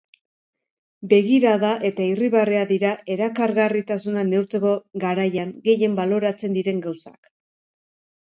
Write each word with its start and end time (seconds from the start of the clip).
Begirada 1.09 1.73
eta 1.89 2.07
irribarrea 2.13 2.63
dira 2.71 2.93
erakargarritasuna 3.15 4.23
neurtzeko 4.29 4.71
garaian 5.05 5.53
gehien 5.69 5.99
baloratzen 6.01 6.57
diren 6.57 6.81
gauzak. 6.87 7.31